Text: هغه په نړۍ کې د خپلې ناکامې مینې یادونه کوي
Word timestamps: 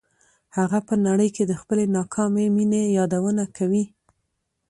هغه 0.57 0.79
په 0.87 0.93
نړۍ 1.05 1.29
کې 1.35 1.43
د 1.47 1.53
خپلې 1.61 1.85
ناکامې 1.97 2.45
مینې 2.55 2.83
یادونه 2.97 3.43
کوي 3.57 3.85